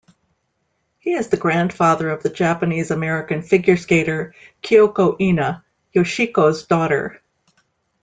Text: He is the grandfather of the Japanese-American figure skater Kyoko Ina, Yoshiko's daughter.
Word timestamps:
He 0.97 1.13
is 1.13 1.27
the 1.29 1.37
grandfather 1.37 2.09
of 2.09 2.23
the 2.23 2.31
Japanese-American 2.31 3.43
figure 3.43 3.77
skater 3.77 4.33
Kyoko 4.63 5.15
Ina, 5.21 5.63
Yoshiko's 5.93 6.65
daughter. 6.65 7.21